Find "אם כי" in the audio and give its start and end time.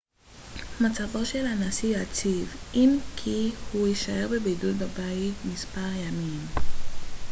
2.73-3.51